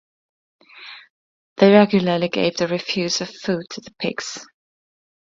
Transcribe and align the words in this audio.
They 1.57 1.71
regularly 1.71 2.27
gave 2.29 2.57
the 2.57 2.67
refuse 2.67 3.21
of 3.21 3.29
food 3.29 3.65
to 3.69 3.81
the 3.81 3.93
pigs. 3.99 4.43